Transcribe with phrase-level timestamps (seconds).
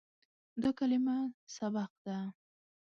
[0.61, 1.17] دا کلمه
[1.55, 2.17] "سبق" ده.